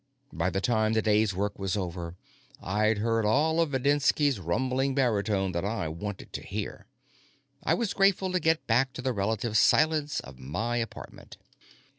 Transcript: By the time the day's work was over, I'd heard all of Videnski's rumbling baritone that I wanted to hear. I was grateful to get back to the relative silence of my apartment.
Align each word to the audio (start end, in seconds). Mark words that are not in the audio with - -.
By 0.33 0.49
the 0.49 0.61
time 0.61 0.93
the 0.93 1.03
day's 1.03 1.35
work 1.35 1.59
was 1.59 1.77
over, 1.77 2.15
I'd 2.59 2.97
heard 2.97 3.23
all 3.23 3.61
of 3.61 3.69
Videnski's 3.69 4.39
rumbling 4.39 4.95
baritone 4.95 5.51
that 5.51 5.63
I 5.63 5.89
wanted 5.89 6.33
to 6.33 6.41
hear. 6.41 6.87
I 7.63 7.75
was 7.75 7.93
grateful 7.93 8.31
to 8.31 8.39
get 8.39 8.65
back 8.65 8.93
to 8.93 9.03
the 9.03 9.13
relative 9.13 9.55
silence 9.55 10.19
of 10.19 10.39
my 10.39 10.77
apartment. 10.77 11.37